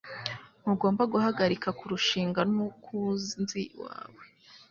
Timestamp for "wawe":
3.81-4.23